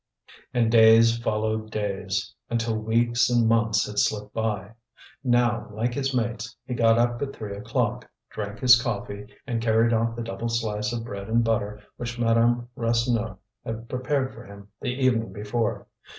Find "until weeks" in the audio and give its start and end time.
2.49-3.29